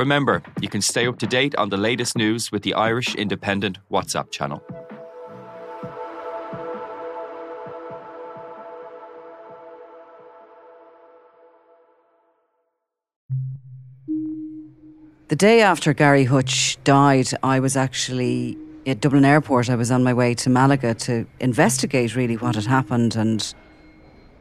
[0.00, 3.76] Remember, you can stay up to date on the latest news with the Irish Independent
[3.92, 4.62] WhatsApp channel.
[15.28, 18.56] The day after Gary Hutch died, I was actually
[18.86, 19.68] at Dublin Airport.
[19.68, 23.16] I was on my way to Malaga to investigate really what had happened.
[23.16, 23.54] And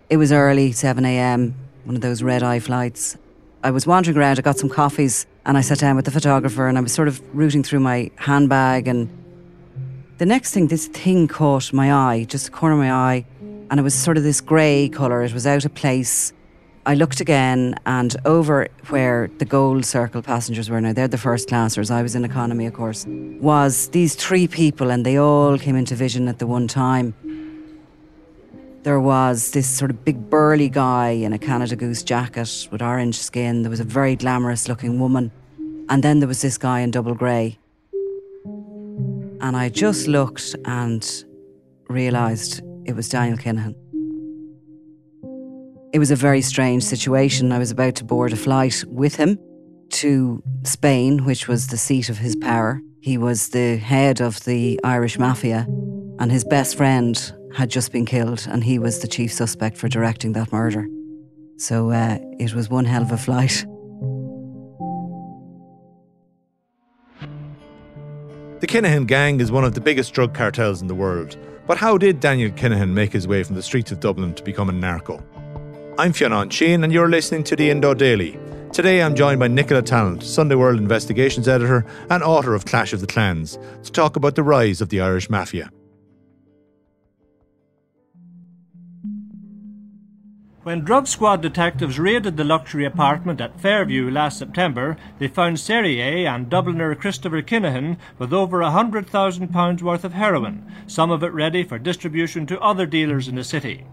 [0.09, 3.17] it was early, 7 a.m., one of those red eye flights.
[3.61, 6.67] I was wandering around, I got some coffees, and I sat down with the photographer
[6.67, 8.87] and I was sort of rooting through my handbag.
[8.87, 9.09] And
[10.17, 13.25] the next thing, this thing caught my eye, just the corner of my eye,
[13.69, 15.23] and it was sort of this grey colour.
[15.23, 16.31] It was out of place.
[16.85, 21.49] I looked again, and over where the gold circle passengers were now, they're the first
[21.49, 25.75] classers, I was in economy, of course, was these three people, and they all came
[25.75, 27.13] into vision at the one time.
[28.83, 33.19] There was this sort of big burly guy in a Canada Goose jacket with orange
[33.19, 33.61] skin.
[33.63, 35.31] There was a very glamorous looking woman.
[35.89, 37.57] And then there was this guy in double grey.
[39.41, 41.05] And I just looked and
[41.89, 43.75] realised it was Daniel Kinahan.
[45.91, 47.51] It was a very strange situation.
[47.51, 49.37] I was about to board a flight with him
[49.89, 52.81] to Spain, which was the seat of his power.
[53.01, 55.65] He was the head of the Irish mafia,
[56.19, 59.87] and his best friend had just been killed, and he was the chief suspect for
[59.87, 60.87] directing that murder.
[61.57, 63.65] So uh, it was one hell of a flight.
[68.59, 71.37] The Kinahan gang is one of the biggest drug cartels in the world.
[71.65, 74.69] But how did Daniel Kinahan make his way from the streets of Dublin to become
[74.69, 75.23] a narco?
[75.97, 78.39] I'm Fionn Sheahan, and you're listening to the Indo Daily.
[78.73, 83.01] Today I'm joined by Nicola Tallant, Sunday World Investigations Editor and author of Clash of
[83.01, 85.71] the Clans, to talk about the rise of the Irish Mafia.
[90.69, 96.27] When drug squad detectives raided the luxury apartment at Fairview last September, they found Serrier
[96.27, 101.79] and Dubliner Christopher Kinahan with over £100,000 worth of heroin, some of it ready for
[101.79, 103.83] distribution to other dealers in the city.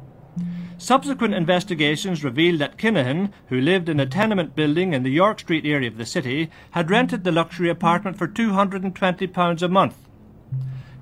[0.77, 5.65] Subsequent investigations revealed that Kinahan, who lived in a tenement building in the York Street
[5.65, 9.97] area of the city, had rented the luxury apartment for £220 a month.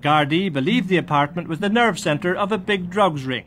[0.00, 3.46] Gardaí believed the apartment was the nerve centre of a big drugs ring.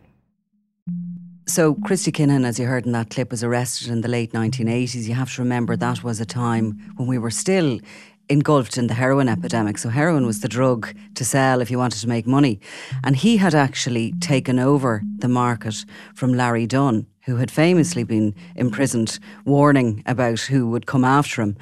[1.50, 5.08] So, Christy Kinahan, as you heard in that clip, was arrested in the late 1980s.
[5.08, 7.80] You have to remember that was a time when we were still
[8.28, 9.78] engulfed in the heroin epidemic.
[9.78, 12.60] So, heroin was the drug to sell if you wanted to make money.
[13.02, 15.86] And he had actually taken over the market
[16.16, 21.56] from Larry Dunne, who had famously been imprisoned, warning about who would come after him.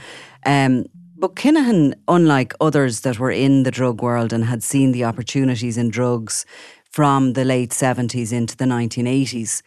[0.47, 0.85] Um,
[1.15, 5.77] but Kinahan, unlike others that were in the drug world and had seen the opportunities
[5.77, 6.45] in drugs
[6.95, 9.61] from the late 70s into the 1980s,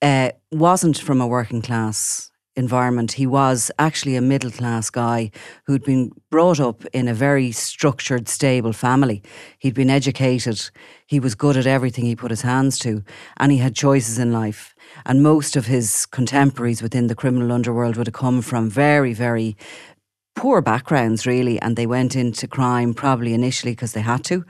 [0.00, 3.10] uh, wasn't from a working class environment.
[3.10, 5.32] He was actually a middle class guy
[5.66, 9.24] who'd been brought up in a very structured, stable family.
[9.58, 10.70] He'd been educated,
[11.04, 13.02] he was good at everything he put his hands to,
[13.38, 14.72] and he had choices in life.
[15.04, 19.56] And most of his contemporaries within the criminal underworld would have come from very, very
[20.36, 24.44] poor backgrounds, really, and they went into crime probably initially because they had to.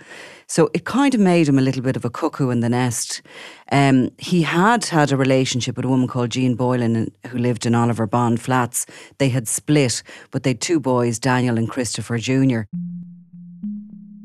[0.50, 3.20] So it kind of made him a little bit of a cuckoo in the nest.
[3.70, 7.74] Um, he had had a relationship with a woman called Jean Boylan who lived in
[7.74, 8.86] Oliver Bond Flats.
[9.18, 12.62] They had split, but they had two boys, Daniel and Christopher Jr.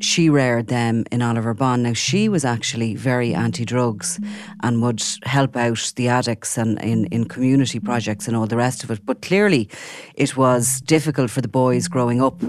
[0.02, 1.84] She reared them in Oliver Bond.
[1.84, 4.18] Now, she was actually very anti drugs
[4.62, 8.84] and would help out the addicts and in, in community projects and all the rest
[8.86, 9.06] of it.
[9.06, 9.70] But clearly,
[10.16, 12.42] it was difficult for the boys growing up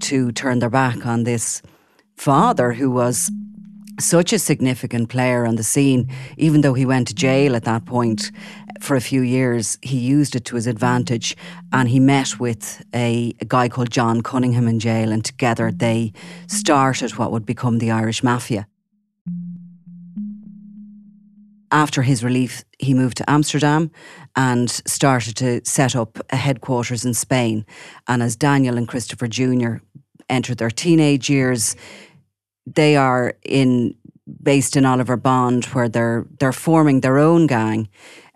[0.00, 1.62] to turn their back on this
[2.16, 3.30] father who was
[4.00, 7.84] such a significant player on the scene, even though he went to jail at that
[7.84, 8.32] point
[8.80, 11.36] for a few years, he used it to his advantage
[11.72, 16.12] and he met with a, a, guy called John Cunningham in jail, and together they
[16.48, 18.66] started what would become the Irish Mafia.
[21.70, 23.90] After his relief, he moved to Amsterdam
[24.36, 27.66] and started to set up a headquarters in Spain.
[28.06, 29.76] And as Daniel and Christopher Jr.
[30.28, 31.76] entered their teenage years,
[32.66, 33.94] they are in
[34.42, 37.88] based in Oliver Bond, where they're they're forming their own gang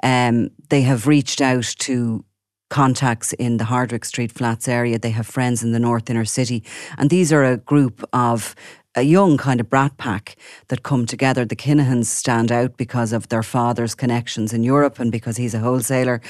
[0.02, 2.24] Um, they have reached out to
[2.70, 4.98] contacts in the Hardwick Street flats area.
[4.98, 6.62] They have friends in the North Inner City.
[6.98, 8.54] And these are a group of
[8.94, 10.36] a young kind of brat pack
[10.68, 11.44] that come together.
[11.44, 15.60] The Kinahans stand out because of their father's connections in Europe and because he's a
[15.60, 16.20] wholesaler.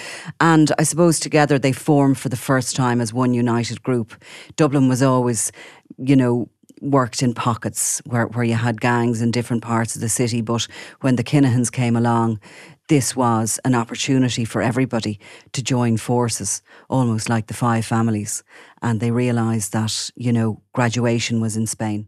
[0.40, 4.22] And I suppose together they form for the first time as one united group.
[4.56, 5.52] Dublin was always,
[5.96, 6.48] you know,
[6.80, 10.40] worked in pockets where, where you had gangs in different parts of the city.
[10.40, 10.66] But
[11.00, 12.40] when the Kinahans came along,
[12.88, 15.20] this was an opportunity for everybody
[15.52, 18.42] to join forces, almost like the five families.
[18.80, 22.07] And they realised that, you know, graduation was in Spain.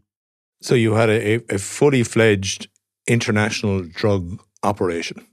[0.61, 2.69] So you had a, a fully fledged
[3.07, 5.25] international drug operation.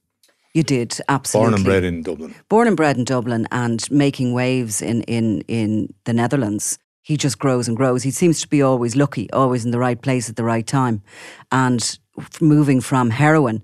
[0.54, 1.50] You did, absolutely.
[1.50, 2.34] Born and bred in Dublin.
[2.48, 6.78] Born and bred in Dublin and making waves in, in, in the Netherlands.
[7.02, 8.02] He just grows and grows.
[8.02, 11.02] He seems to be always lucky, always in the right place at the right time.
[11.52, 11.98] And
[12.40, 13.62] moving from heroin,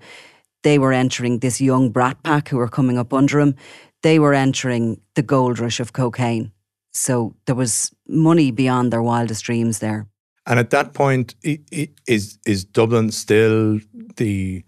[0.62, 3.54] they were entering this young brat pack who were coming up under him.
[4.02, 6.52] They were entering the gold rush of cocaine.
[6.92, 10.06] So there was money beyond their wildest dreams there.
[10.46, 13.80] And at that point, is is Dublin still
[14.16, 14.62] the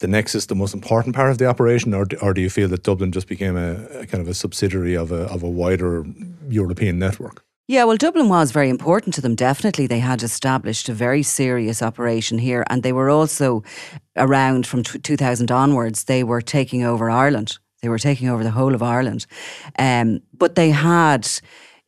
[0.00, 2.82] the nexus, the most important part of the operation, or or do you feel that
[2.82, 6.04] Dublin just became a, a kind of a subsidiary of a of a wider
[6.48, 7.44] European network?
[7.68, 9.36] Yeah, well, Dublin was very important to them.
[9.36, 13.62] Definitely, they had established a very serious operation here, and they were also
[14.16, 16.04] around from t- 2000 onwards.
[16.04, 17.58] They were taking over Ireland.
[17.80, 19.26] They were taking over the whole of Ireland,
[19.78, 21.28] um, but they had.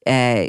[0.07, 0.49] Uh,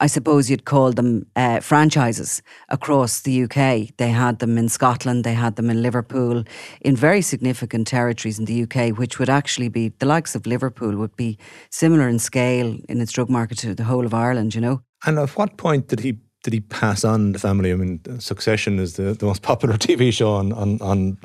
[0.00, 3.96] I suppose you'd call them uh, franchises across the UK.
[3.96, 6.44] They had them in Scotland, they had them in Liverpool,
[6.80, 10.96] in very significant territories in the UK, which would actually be the likes of Liverpool
[10.96, 11.38] would be
[11.70, 14.82] similar in scale in its drug market to the whole of Ireland, you know.
[15.06, 17.72] And at what point did he did he pass on the family?
[17.72, 21.18] I mean, Succession is the, the most popular TV show on, on, on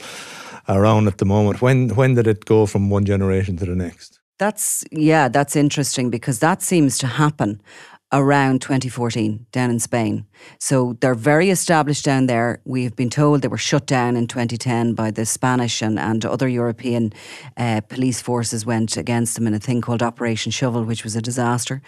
[0.69, 1.62] around at the moment.
[1.62, 4.19] When when did it go from one generation to the next?
[4.38, 7.62] That's yeah, that's interesting because that seems to happen
[8.11, 10.25] around 2014 down in Spain.
[10.59, 12.61] So they're very established down there.
[12.65, 16.47] We've been told they were shut down in 2010 by the Spanish and, and other
[16.47, 17.13] European
[17.56, 21.21] uh, police forces went against them in a thing called Operation Shovel, which was a
[21.21, 21.81] disaster.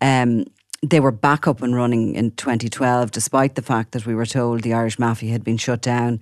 [0.00, 0.44] Um,
[0.82, 4.62] they were back up and running in 2012, despite the fact that we were told
[4.62, 6.20] the Irish Mafia had been shut down.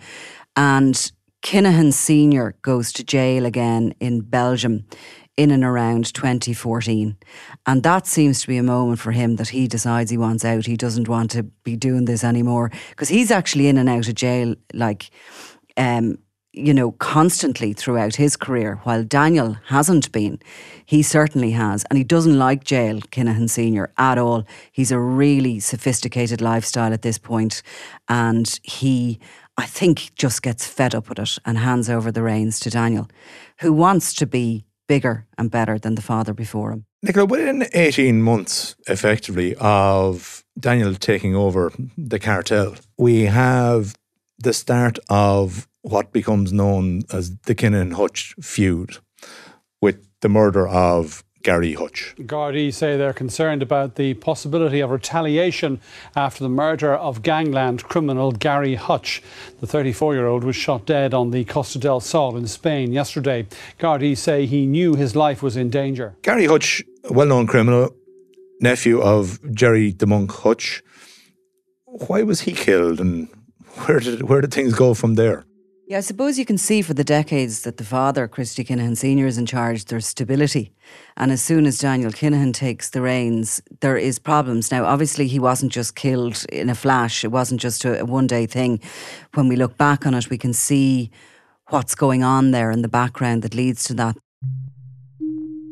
[0.57, 1.13] And
[1.43, 2.57] Kinahan Sr.
[2.63, 4.87] goes to jail again in Belgium
[5.37, 7.17] in and around 2014.
[7.67, 10.67] And that seems to be a moment for him that he decides he wants out.
[10.67, 14.15] He doesn't want to be doing this anymore because he's actually in and out of
[14.15, 15.11] jail, like,
[15.77, 16.19] um,
[16.53, 20.41] you know, constantly throughout his career, while Daniel hasn't been.
[20.87, 21.85] He certainly has.
[21.91, 24.45] And he doesn't like jail, Kinahan Sr., at all.
[24.73, 27.63] He's a really sophisticated lifestyle at this point,
[28.09, 29.21] And he,
[29.59, 33.07] I think, just gets fed up with it and hands over the reins to Daniel,
[33.59, 36.87] who wants to be bigger and better than the father before him.
[37.03, 43.95] Nicola, within 18 months, effectively, of Daniel taking over the cartel, we have
[44.39, 48.99] the start of what becomes known as the Kinahan Hutch feud
[49.81, 52.13] with the murder of Gary Hutch.
[52.19, 55.81] Gardaí say they're concerned about the possibility of retaliation
[56.17, 59.23] after the murder of gangland criminal Gary Hutch.
[59.61, 63.47] The 34 year old was shot dead on the Costa del Sol in Spain yesterday.
[63.79, 66.17] Gardaí say he knew his life was in danger.
[66.23, 67.95] Gary Hutch, a well known criminal,
[68.61, 70.83] nephew of Gerry the Monk Hutch.
[71.85, 73.29] Why was he killed and
[73.85, 75.46] where did, where did things go from there?
[75.89, 79.25] Yeah, I suppose you can see for the decades that the father, Christy Kinahan Sr.,
[79.25, 80.73] is in charge, there's stability.
[81.17, 84.73] And as soon as Daniel Kinahan takes the reins, there is problems.
[84.73, 88.27] Now, obviously, he wasn't just killed in a flash, it wasn't just a, a one
[88.27, 88.81] day thing.
[89.35, 91.13] When we look back on it, we can see
[91.69, 94.17] what's going on there in the background that leads to that.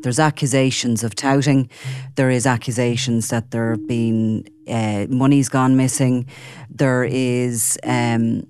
[0.01, 1.69] There's accusations of touting.
[2.15, 6.27] There is accusations that there have been uh, money's gone missing.
[6.69, 8.47] There is um,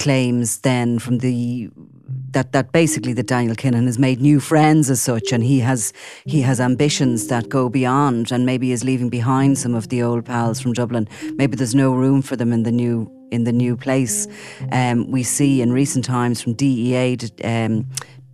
[0.00, 1.70] claims then from the
[2.32, 5.92] that that basically that Daniel Kinahan has made new friends as such, and he has
[6.24, 10.24] he has ambitions that go beyond, and maybe is leaving behind some of the old
[10.24, 11.08] pals from Dublin.
[11.34, 14.26] Maybe there's no room for them in the new in the new place.
[14.72, 17.86] Um, we see in recent times from DEA um,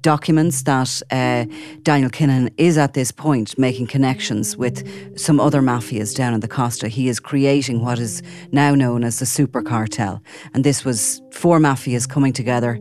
[0.06, 1.44] documents that uh,
[1.82, 4.78] Daniel Kinahan is at this point making connections with
[5.18, 6.86] some other mafias down in the Costa.
[6.86, 10.22] He is creating what is now known as the super cartel.
[10.54, 12.76] And this was four mafias coming together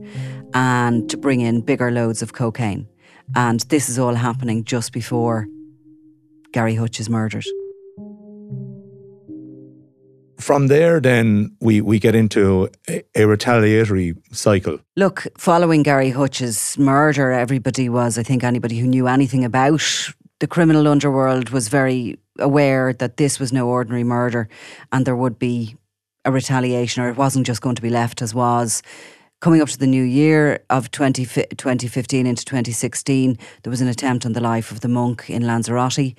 [0.55, 2.87] and to bring in bigger loads of cocaine.
[3.35, 5.45] And this is all happening just before
[6.51, 7.45] Gary Hutch is murdered.
[10.39, 14.79] from there, then we, we get into a, a, retaliatory cycle.
[14.95, 19.81] Look, following Gary Hutch's murder, everybody was, I think, anybody who knew anything about
[20.39, 24.49] the criminal underworld was very aware that this was no ordinary murder
[24.91, 25.75] and there would be
[26.25, 28.81] a retaliation or it wasn't just going to be left as was.
[29.41, 34.25] Coming up to the new year of 20, 2015 into 2016, there was an attempt
[34.25, 36.15] on the life of the monk in Lanzarote.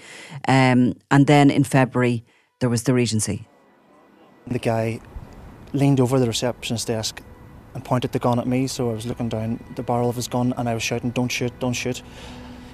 [0.47, 2.25] Um, and then in February,
[2.61, 3.49] there was the Regency.
[4.47, 5.01] The guy
[5.73, 7.21] leaned over the receptionist's desk
[7.75, 10.29] and pointed the gun at me, so I was looking down the barrel of his
[10.29, 12.03] gun and I was shouting, Don't shoot, don't shoot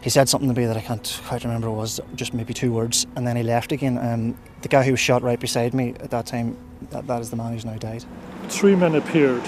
[0.03, 2.73] he said something to me that I can't quite remember it was just maybe two
[2.73, 5.95] words and then he left again um, the guy who was shot right beside me
[6.01, 6.57] at that time
[6.91, 8.05] that, that is the man who's now died.
[8.49, 9.45] Three men appeared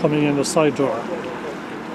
[0.00, 1.02] coming in the side door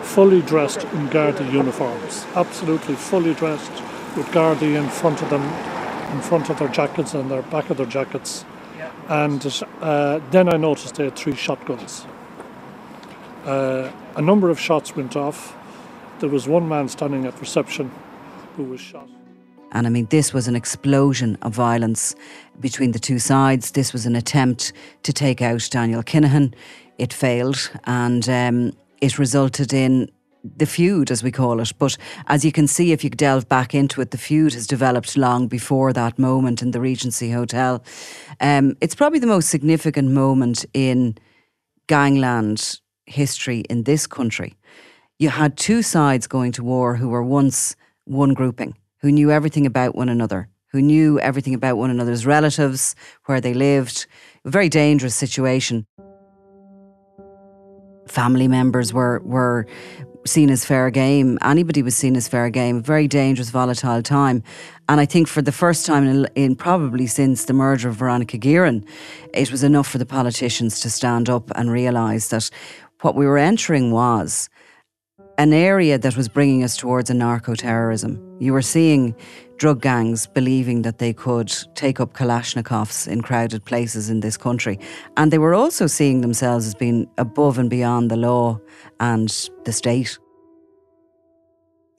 [0.03, 3.71] fully dressed in Gardaí uniforms absolutely fully dressed
[4.17, 5.41] with Gardaí in front of them
[6.13, 8.45] in front of their jackets and their back of their jackets.
[9.09, 12.05] And uh, then I noticed they had three shotguns.
[13.45, 15.55] Uh, a number of shots went off.
[16.19, 17.91] There was one man standing at reception
[18.55, 19.09] who was shot.
[19.73, 22.15] And I mean, this was an explosion of violence
[22.59, 23.71] between the two sides.
[23.71, 24.71] This was an attempt
[25.03, 26.53] to take out Daniel Kinahan.
[26.97, 30.09] It failed, and um, it resulted in
[30.57, 31.71] the feud, as we call it.
[31.77, 35.17] But as you can see, if you delve back into it, the feud has developed
[35.17, 37.83] long before that moment in the Regency Hotel.
[38.39, 41.17] Um, it's probably the most significant moment in
[41.87, 44.55] gangland history in this country
[45.19, 47.75] you had two sides going to war who were once
[48.05, 52.95] one grouping, who knew everything about one another, who knew everything about one another's relatives,
[53.25, 54.07] where they lived.
[54.45, 55.85] A very dangerous situation.
[58.07, 59.67] Family members were were
[60.25, 61.37] seen as fair game.
[61.41, 62.81] Anybody was seen as fair game.
[62.81, 64.41] Very dangerous, volatile time.
[64.87, 68.37] And I think for the first time in, in, probably since the murder of Veronica
[68.37, 68.85] Guerin,
[69.33, 72.49] it was enough for the politicians to stand up and realise that
[73.01, 74.49] what we were entering was
[75.37, 78.19] an area that was bringing us towards a narco terrorism.
[78.39, 79.15] You were seeing
[79.57, 84.79] drug gangs believing that they could take up Kalashnikovs in crowded places in this country.
[85.17, 88.59] And they were also seeing themselves as being above and beyond the law
[88.99, 89.29] and
[89.65, 90.19] the state.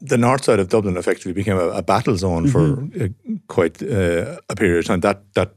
[0.01, 2.89] The north side of Dublin effectively became a, a battle zone mm-hmm.
[2.89, 3.09] for uh,
[3.49, 5.01] quite uh, a period of time.
[5.01, 5.55] That that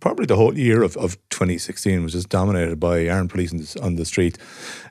[0.00, 4.04] probably the whole year of, of 2016 was just dominated by armed police on the
[4.04, 4.38] street,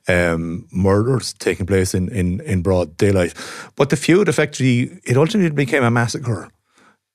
[0.07, 3.33] um, murders taking place in, in, in broad daylight.
[3.75, 6.49] But the feud effectively, it ultimately became a massacre.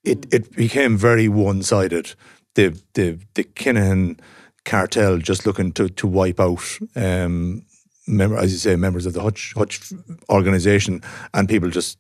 [0.04, 2.14] It it became very one sided.
[2.54, 4.18] The the the Kinahan
[4.64, 7.64] cartel just looking to to wipe out um,
[8.08, 9.92] as you say, members of the Hutch, Hutch
[10.28, 11.02] organization
[11.34, 11.98] and people just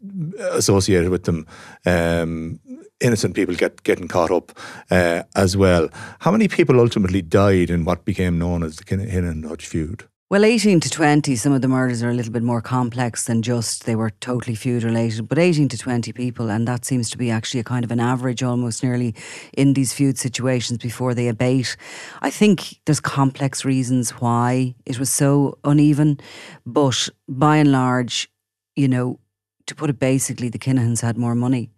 [0.50, 1.46] associated with them.
[1.86, 2.58] Um,
[3.02, 4.52] innocent people get getting caught up
[4.90, 5.88] uh, as well.
[6.20, 10.04] How many people ultimately died in what became known as the Kinahan Hutch feud?
[10.32, 13.42] Well, 18 to 20, some of the murders are a little bit more complex than
[13.42, 17.18] just they were totally feud related, but 18 to 20 people, and that seems to
[17.18, 19.14] be actually a kind of an average almost nearly
[19.52, 21.76] in these feud situations before they abate.
[22.22, 26.18] I think there's complex reasons why it was so uneven,
[26.64, 28.30] but by and large,
[28.74, 29.20] you know,
[29.66, 31.70] to put it basically, the Kinahans had more money.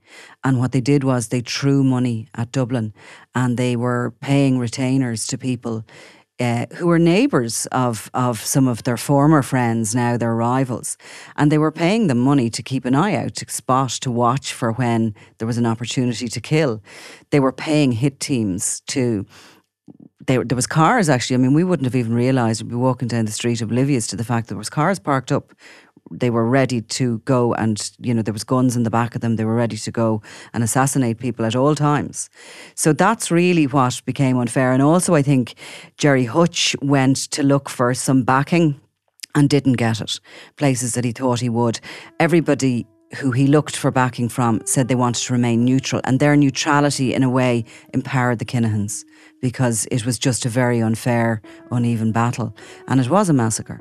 [0.42, 2.92] And what they did was they threw money at Dublin
[3.34, 5.84] and they were paying retainers to people
[6.40, 10.96] uh, who were neighbours of, of some of their former friends, now their rivals.
[11.36, 14.52] And they were paying them money to keep an eye out, to spot, to watch
[14.52, 16.82] for when there was an opportunity to kill.
[17.30, 19.26] They were paying hit teams to.
[20.26, 21.34] They, there was cars actually.
[21.34, 24.16] I mean, we wouldn't have even realised we'd be walking down the street oblivious to
[24.16, 25.52] the fact that there was cars parked up
[26.20, 29.20] they were ready to go and you know there was guns in the back of
[29.20, 32.30] them they were ready to go and assassinate people at all times.
[32.74, 34.72] So that's really what became unfair.
[34.72, 35.54] And also i think
[35.96, 38.80] gerry hutch went to look for some backing
[39.34, 40.20] and didn't get it.
[40.56, 41.80] Places that he thought he would.
[42.20, 46.36] Everybody who he looked for backing from said they wanted to remain neutral and their
[46.36, 49.04] neutrality in a way empowered the Kinahans
[49.40, 51.40] because it was just a very unfair
[51.70, 52.56] uneven battle.
[52.88, 53.80] And it was a massacre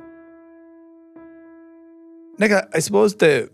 [2.37, 3.49] Nick, I suppose the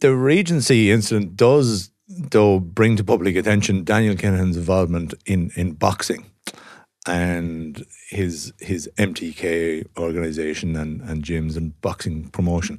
[0.00, 6.24] the Regency incident does, though, bring to public attention Daniel Kinahan's involvement in, in boxing
[7.06, 12.78] and his his MTK organization and, and gyms and boxing promotion.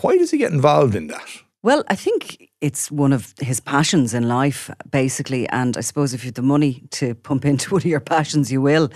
[0.00, 1.28] Why does he get involved in that?
[1.64, 5.48] Well, I think it's one of his passions in life, basically.
[5.50, 8.50] And I suppose if you have the money to pump into one of your passions,
[8.50, 8.90] you will.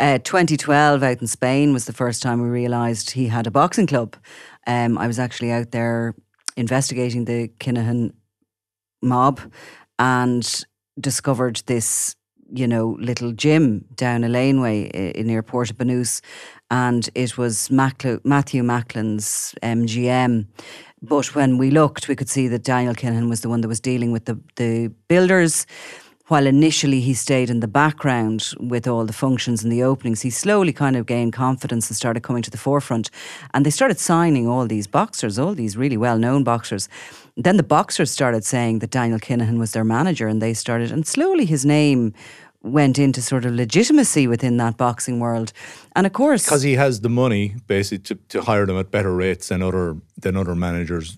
[0.00, 3.86] Uh, 2012 out in Spain was the first time we realised he had a boxing
[3.86, 4.16] club.
[4.68, 6.14] Um, I was actually out there
[6.56, 8.12] investigating the Kinahan
[9.02, 9.40] mob
[9.98, 10.64] and
[11.00, 12.14] discovered this
[12.50, 16.20] you know, little gym down a laneway in, near Puerto Banús,
[16.70, 20.46] and it was Matthew Macklin's MGM.
[21.02, 23.80] But when we looked, we could see that Daniel Kinahan was the one that was
[23.80, 25.66] dealing with the, the builders.
[26.28, 30.28] While initially he stayed in the background with all the functions and the openings, he
[30.28, 33.10] slowly kind of gained confidence and started coming to the forefront.
[33.54, 36.86] And they started signing all these boxers, all these really well known boxers.
[37.38, 41.06] Then the boxers started saying that Daniel Kinahan was their manager, and they started, and
[41.06, 42.12] slowly his name
[42.62, 45.54] went into sort of legitimacy within that boxing world.
[45.96, 49.14] And of course, because he has the money basically to, to hire them at better
[49.14, 51.16] rates than other than other managers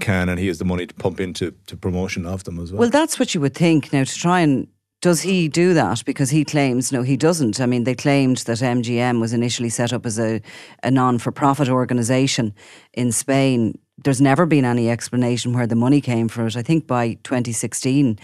[0.00, 2.80] can, and he has the money to pump into to promotion of them as well.
[2.80, 3.92] Well, that's what you would think.
[3.92, 4.68] Now to try and
[5.00, 6.04] does he do that?
[6.04, 7.60] Because he claims no, he doesn't.
[7.60, 10.40] I mean, they claimed that MGM was initially set up as a,
[10.82, 12.54] a non for profit organisation
[12.94, 16.56] in Spain there's never been any explanation where the money came from it.
[16.56, 18.18] I think by 2016,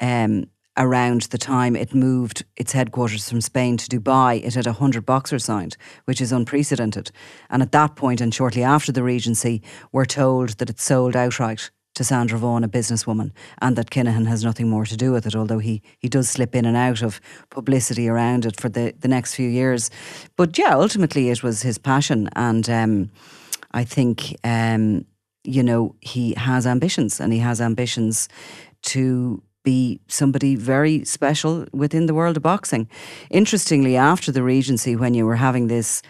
[0.00, 0.44] um,
[0.76, 5.44] around the time it moved its headquarters from Spain to Dubai, it had 100 boxers
[5.44, 5.76] signed,
[6.06, 7.10] which is unprecedented.
[7.50, 9.62] And at that point, and shortly after the Regency,
[9.92, 14.42] we're told that it sold outright to Sandra Vaughan, a businesswoman, and that Kinahan has
[14.42, 17.20] nothing more to do with it, although he, he does slip in and out of
[17.50, 19.90] publicity around it for the, the next few years.
[20.36, 22.30] But yeah, ultimately it was his passion.
[22.34, 23.10] And um,
[23.72, 25.04] I think um,
[25.44, 28.28] you know, he has ambitions and he has ambitions
[28.82, 32.88] to be somebody very special within the world of boxing.
[33.30, 36.02] Interestingly, after the Regency, when you were having this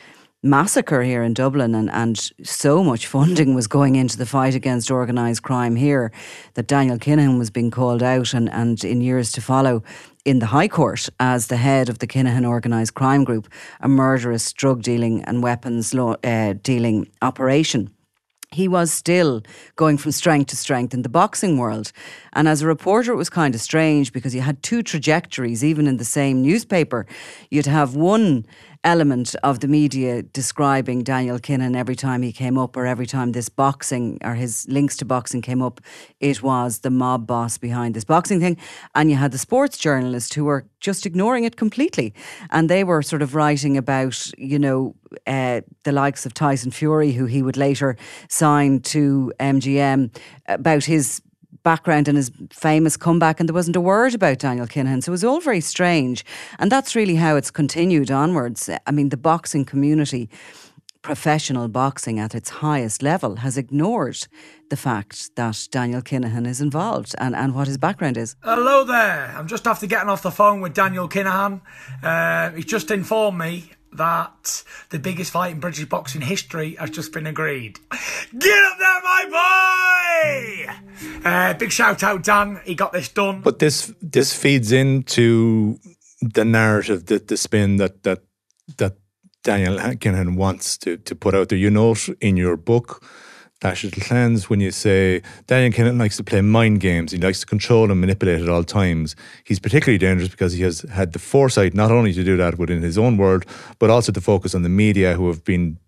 [0.42, 4.90] massacre here in Dublin and, and so much funding was going into the fight against
[4.90, 6.10] organised crime here
[6.54, 9.84] that Daniel Kinahan was being called out and, and in years to follow
[10.24, 13.48] in the High Court as the head of the Kinahan Organised Crime Group,
[13.80, 17.90] a murderous drug dealing and weapons law, uh, dealing operation
[18.54, 19.42] he was still
[19.76, 21.92] going from strength to strength in the boxing world.
[22.32, 25.86] And as a reporter, it was kind of strange because you had two trajectories, even
[25.86, 27.06] in the same newspaper.
[27.50, 28.46] You'd have one
[28.84, 33.32] element of the media describing Daniel Kinahan every time he came up or every time
[33.32, 35.80] this boxing or his links to boxing came up,
[36.20, 38.56] it was the mob boss behind this boxing thing.
[38.94, 42.12] And you had the sports journalists who were just ignoring it completely.
[42.50, 44.94] And they were sort of writing about, you know,
[45.26, 47.96] uh, the likes of Tyson Fury, who he would later
[48.28, 50.14] sign to MGM,
[50.48, 51.22] about his
[51.62, 55.02] background and his famous comeback, and there wasn't a word about Daniel Kinahan.
[55.02, 56.24] So it was all very strange.
[56.58, 58.68] And that's really how it's continued onwards.
[58.86, 60.28] I mean, the boxing community,
[61.02, 64.26] professional boxing at its highest level, has ignored
[64.70, 68.36] the fact that Daniel Kinahan is involved and, and what his background is.
[68.42, 69.34] Hello there.
[69.36, 71.60] I'm just after getting off the phone with Daniel Kinahan.
[72.02, 77.12] Uh, he's just informed me that the biggest fight in British boxing history has just
[77.12, 77.78] been agreed.
[78.38, 80.72] Get up there, my boy!
[81.24, 82.60] Uh, big shout out, Dan.
[82.64, 83.40] He got this done.
[83.42, 85.78] But this this feeds into
[86.20, 88.22] the narrative, that the spin that that
[88.78, 88.96] that
[89.42, 91.58] Daniel Kinahan wants to to put out there.
[91.58, 93.04] You note in your book
[93.62, 97.12] Clash of the Clans when you say Daniel Kinahan likes to play mind games.
[97.12, 99.14] He likes to control and manipulate at all times.
[99.44, 102.82] He's particularly dangerous because he has had the foresight not only to do that within
[102.82, 103.46] his own world,
[103.78, 105.78] but also to focus on the media who have been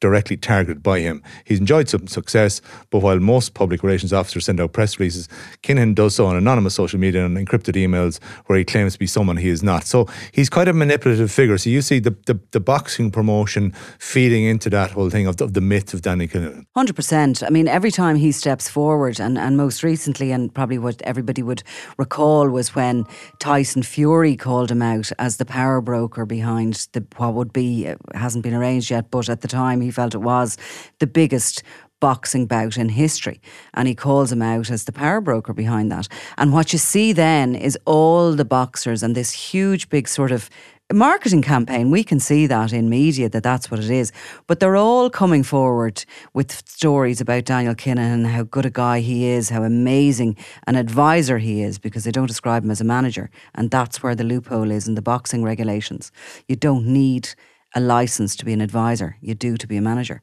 [0.00, 1.22] directly targeted by him.
[1.44, 2.60] He's enjoyed some success,
[2.90, 5.28] but while most public relations officers send out press releases,
[5.62, 9.06] Kinahan does so on anonymous social media and encrypted emails where he claims to be
[9.06, 9.84] someone he is not.
[9.84, 11.58] So he's quite a manipulative figure.
[11.58, 15.44] So you see the, the, the boxing promotion feeding into that whole thing of the,
[15.44, 16.64] of the myth of Danny Kinahan.
[16.76, 17.46] 100%.
[17.46, 21.42] I mean, every time he steps forward, and, and most recently, and probably what everybody
[21.42, 21.62] would
[21.98, 23.04] recall was when
[23.38, 27.96] Tyson Fury called him out as the power broker behind the what would be, uh,
[28.14, 30.56] hasn't been arranged yet, but at the time he felt it was
[30.98, 31.62] the biggest
[32.00, 33.40] boxing bout in history.
[33.74, 36.08] And he calls him out as the power broker behind that.
[36.38, 40.48] And what you see then is all the boxers and this huge, big sort of
[40.92, 41.90] marketing campaign.
[41.90, 44.12] We can see that in media that that's what it is.
[44.46, 49.26] But they're all coming forward with stories about Daniel Kinahan, how good a guy he
[49.26, 53.30] is, how amazing an advisor he is, because they don't describe him as a manager.
[53.54, 56.10] And that's where the loophole is in the boxing regulations.
[56.48, 57.34] You don't need
[57.74, 59.16] a license to be an advisor.
[59.20, 60.22] You do to be a manager.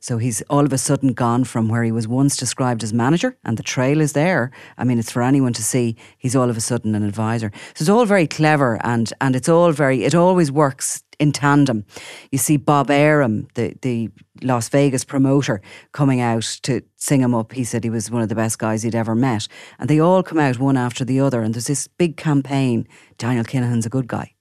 [0.00, 3.36] So he's all of a sudden gone from where he was once described as manager,
[3.44, 4.50] and the trail is there.
[4.76, 5.96] I mean, it's for anyone to see.
[6.18, 7.52] He's all of a sudden an advisor.
[7.74, 10.04] So it's all very clever, and and it's all very.
[10.04, 11.84] It always works in tandem.
[12.30, 14.10] You see Bob Arum, the the
[14.42, 15.60] Las Vegas promoter,
[15.92, 17.52] coming out to sing him up.
[17.52, 19.46] He said he was one of the best guys he'd ever met,
[19.78, 21.42] and they all come out one after the other.
[21.42, 22.88] And there's this big campaign.
[23.18, 24.34] Daniel Kinahan's a good guy,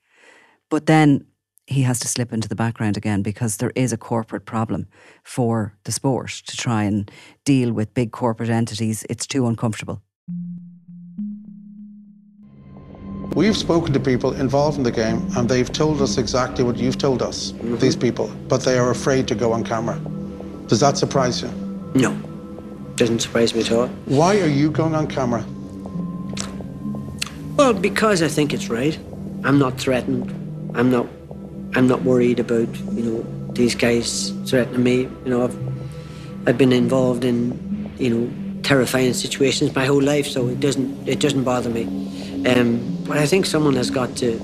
[0.69, 1.26] but then
[1.67, 4.87] he has to slip into the background again because there is a corporate problem
[5.23, 7.11] for the sport to try and
[7.43, 9.05] deal with big corporate entities.
[9.09, 10.01] It's too uncomfortable.
[13.35, 16.97] We've spoken to people involved in the game and they've told us exactly what you've
[16.97, 17.77] told us, mm-hmm.
[17.77, 19.99] these people, but they are afraid to go on camera.
[20.67, 21.49] Does that surprise you?
[21.93, 22.13] No,
[22.95, 23.87] doesn't surprise me at all.
[24.05, 25.45] Why are you going on camera?
[27.57, 28.97] Well, because I think it's right.
[29.43, 30.31] I'm not threatened.
[30.75, 31.07] I'm not.
[31.77, 35.01] I'm not worried about you know these guys threatening me.
[35.01, 35.57] You know, I've
[36.47, 41.19] I've been involved in you know terrifying situations my whole life, so it doesn't it
[41.19, 41.83] doesn't bother me.
[42.47, 44.39] Um, but I think someone has got to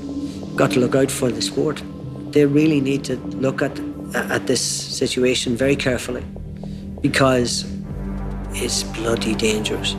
[0.56, 1.82] got to look out for the sport.
[2.34, 3.80] They really need to look at
[4.14, 6.24] at this situation very carefully
[7.02, 7.66] because
[8.54, 9.96] it's bloody dangerous.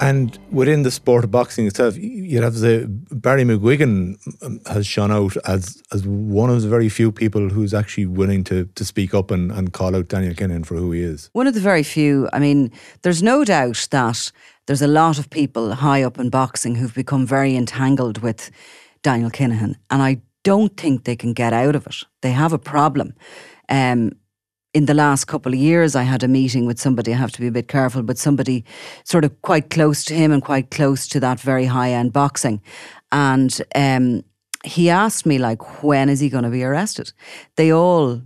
[0.00, 5.10] And within the sport of boxing itself, you'd have the Barry McGuigan um, has shone
[5.10, 9.12] out as as one of the very few people who's actually willing to to speak
[9.12, 11.30] up and, and call out Daniel Kinahan for who he is.
[11.32, 12.28] One of the very few.
[12.32, 12.70] I mean,
[13.02, 14.30] there's no doubt that
[14.66, 18.50] there's a lot of people high up in boxing who've become very entangled with
[19.02, 22.04] Daniel Kinahan, and I don't think they can get out of it.
[22.20, 23.14] They have a problem.
[23.68, 24.12] Um,
[24.78, 27.40] in the last couple of years, I had a meeting with somebody, I have to
[27.40, 28.64] be a bit careful, but somebody
[29.02, 32.62] sort of quite close to him and quite close to that very high end boxing.
[33.10, 34.22] And um,
[34.62, 37.12] he asked me, like, when is he going to be arrested?
[37.56, 38.22] They all,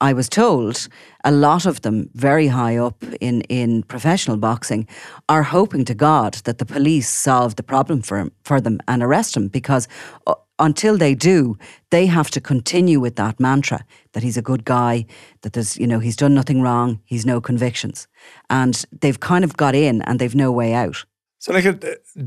[0.00, 0.88] I was told,
[1.24, 4.86] a lot of them very high up in, in professional boxing
[5.28, 9.36] are hoping to God that the police solve the problem for, for them and arrest
[9.36, 9.88] him because
[10.26, 11.56] uh, until they do,
[11.90, 15.06] they have to continue with that mantra that he's a good guy,
[15.42, 18.06] that there's, you know, he's done nothing wrong, he's no convictions.
[18.50, 21.04] And they've kind of got in and they've no way out.
[21.38, 21.74] So, like, uh,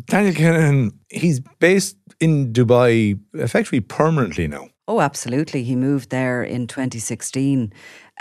[0.05, 4.68] Daniel Kinahan, he's based in Dubai effectively permanently now.
[4.89, 5.62] Oh, absolutely.
[5.63, 7.71] He moved there in 2016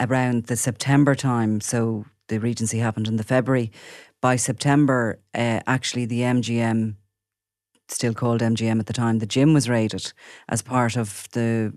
[0.01, 1.63] around the September time.
[1.63, 3.73] So, the Regency happened in the February.
[4.21, 6.97] By September, uh, actually, the MGM
[7.89, 10.13] still called MGM at the time, the gym was raided
[10.51, 11.73] as part of the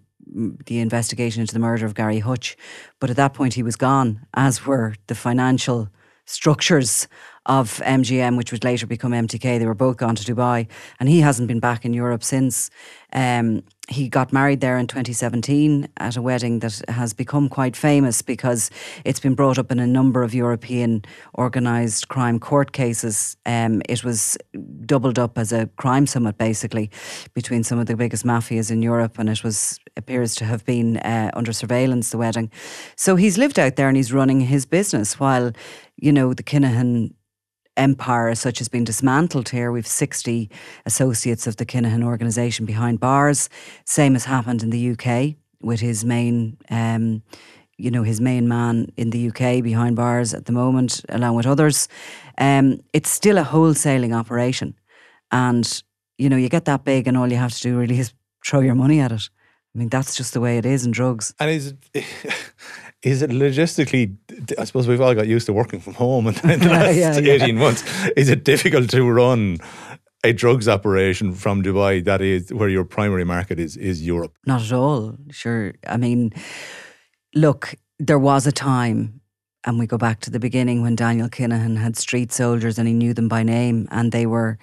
[0.65, 2.58] the investigation into the murder of Gary Hutch.
[2.99, 5.88] But at that point, he was gone, as were the financial
[6.25, 7.08] structures
[7.45, 9.60] of MGM, which would later become MTK.
[9.60, 10.67] They were both gone to Dubai,
[10.99, 12.69] and he hasn't been back in Europe since.
[13.13, 18.21] Um, he got married there in 2017 at a wedding that has become quite famous
[18.21, 18.71] because
[19.04, 21.04] it's been brought up in a number of European
[21.38, 23.36] organised crime court cases.
[23.45, 24.38] Um, it was
[24.86, 26.89] doubled up as a crime summit, basically,
[27.34, 30.97] between some of the biggest mafias in Europe, and it was appears to have been
[30.97, 32.12] uh, under surveillance.
[32.12, 32.49] The wedding,
[32.95, 35.51] so he's lived out there and he's running his business while,
[35.97, 37.12] you know, the Kinahan
[37.77, 39.71] empire as such has been dismantled here.
[39.71, 40.49] We've 60
[40.86, 43.49] associates of the Kinahan organisation behind bars.
[43.86, 47.23] Same has happened in the UK with his main, um,
[47.77, 51.45] you know, his main man in the UK behind bars at the moment, along with
[51.45, 51.88] others.
[52.38, 54.75] Um, it's still a wholesaling operation.
[55.31, 55.84] And,
[56.17, 58.13] you know, you get that big and all you have to do really is
[58.45, 59.29] throw your money at it.
[59.73, 61.34] I mean, that's just the way it is in drugs.
[61.39, 62.05] And is it,
[63.03, 64.15] is it logistically?
[64.57, 67.33] I suppose we've all got used to working from home in the last yeah, yeah.
[67.33, 67.83] eighteen months.
[68.15, 69.57] Is it difficult to run
[70.23, 74.33] a drugs operation from Dubai that is where your primary market is is Europe?
[74.45, 75.15] Not at all.
[75.31, 75.73] Sure.
[75.87, 76.31] I mean,
[77.33, 79.17] look, there was a time.
[79.63, 82.95] And we go back to the beginning when Daniel Kinahan had street soldiers and he
[82.95, 84.57] knew them by name and they were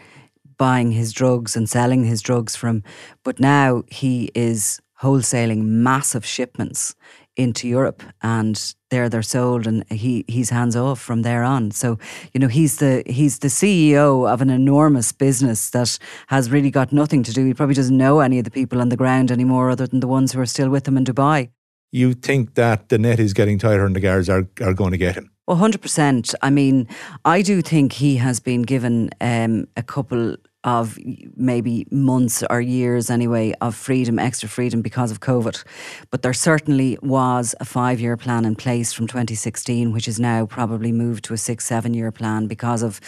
[0.57, 2.83] buying his drugs and selling his drugs from.
[3.23, 6.97] But now he is wholesaling massive shipments
[7.39, 11.71] into Europe and there they're sold and he he's hands off from there on.
[11.71, 11.99] So,
[12.35, 16.93] you know, he's the he's the CEO of an enormous business that has really got
[16.93, 17.47] nothing to do.
[17.47, 20.09] He probably doesn't know any of the people on the ground anymore other than the
[20.09, 21.51] ones who are still with him in Dubai.
[21.93, 24.99] You think that the net is getting tighter and the guards are, are going to
[24.99, 25.31] get him?
[25.47, 26.35] Well, 100%.
[26.43, 26.87] I mean,
[27.25, 30.99] I do think he has been given um, a couple of
[31.37, 35.63] maybe months or years anyway of freedom, extra freedom because of COVID.
[36.11, 40.47] But there certainly was a five year plan in place from 2016, which is now
[40.47, 43.01] probably moved to a six, seven year plan because of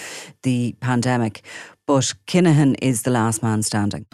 [0.42, 1.42] the pandemic.
[1.86, 4.06] But Kinahan is the last man standing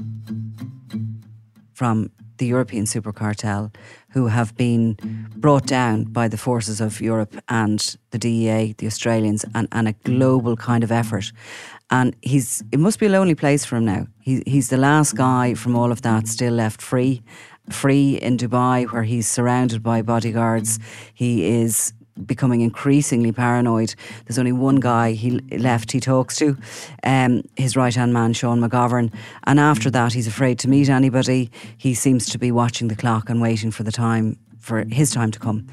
[1.74, 3.72] from the European super cartel
[4.10, 4.96] who have been
[5.36, 9.92] brought down by the forces of Europe and the DEA, the Australians, and, and a
[9.92, 11.32] global kind of effort.
[11.90, 14.06] And he's it must be a lonely place for him now.
[14.20, 17.22] He, he's the last guy from all of that still left free,
[17.70, 20.78] free in Dubai, where he's surrounded by bodyguards.
[21.14, 21.92] He is
[22.24, 23.94] becoming increasingly paranoid.
[24.24, 26.56] There's only one guy he left he talks to,
[27.04, 29.12] um, his right hand man, Sean McGovern.
[29.44, 31.50] And after that, he's afraid to meet anybody.
[31.76, 35.30] He seems to be watching the clock and waiting for the time, for his time
[35.32, 35.66] to come.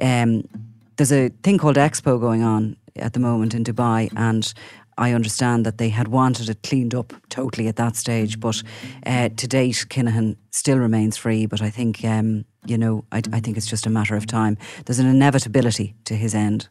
[0.00, 0.48] Um,
[0.96, 4.52] there's a thing called Expo going on at the moment in Dubai, and
[5.00, 8.62] I understand that they had wanted it cleaned up totally at that stage, but
[9.06, 11.46] uh, to date, Kinahan still remains free.
[11.46, 14.58] But I think, um, you know, I, I think it's just a matter of time.
[14.84, 16.68] There's an inevitability to his end.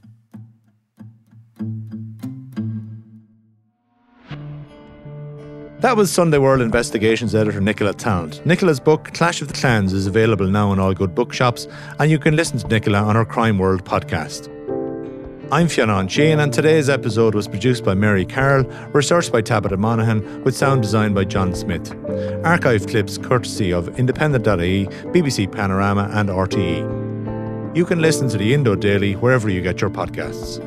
[5.79, 8.45] That was Sunday World Investigations editor Nicola Tallant.
[8.45, 12.19] Nicola's book, Clash of the Clans, is available now in all good bookshops, and you
[12.19, 14.53] can listen to Nicola on her Crime World podcast.
[15.51, 20.43] I'm Fionn Sheahan, and today's episode was produced by Mary Carroll, researched by Tabitha Monaghan,
[20.43, 21.91] with sound design by John Smith.
[22.45, 27.75] Archive clips courtesy of Independent.ie, BBC Panorama, and RTE.
[27.75, 30.63] You can listen to the Indo Daily wherever you get your podcasts.